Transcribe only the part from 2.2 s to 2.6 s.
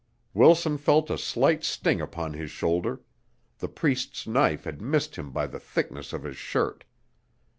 his